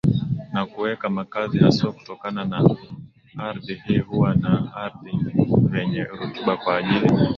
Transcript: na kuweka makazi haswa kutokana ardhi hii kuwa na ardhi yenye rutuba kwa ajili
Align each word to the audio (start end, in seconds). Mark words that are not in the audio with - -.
na 0.53 0.65
kuweka 0.65 1.09
makazi 1.09 1.57
haswa 1.59 1.91
kutokana 1.91 2.67
ardhi 3.37 3.81
hii 3.87 3.99
kuwa 3.99 4.35
na 4.35 4.75
ardhi 4.75 5.19
yenye 5.77 6.03
rutuba 6.03 6.57
kwa 6.57 6.77
ajili 6.77 7.09